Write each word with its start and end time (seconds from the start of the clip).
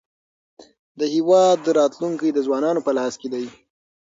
د 0.99 1.01
هېواد 1.15 1.59
راتلونکی 1.79 2.29
د 2.33 2.39
ځوانانو 2.45 2.81
په 2.87 2.91
لاس 2.97 3.13
کې 3.21 3.27
دی. 3.33 3.45